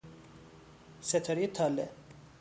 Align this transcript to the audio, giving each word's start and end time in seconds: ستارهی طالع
ستارهی 1.01 1.47
طالع 1.47 1.87